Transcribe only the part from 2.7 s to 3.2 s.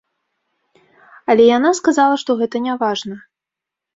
важна.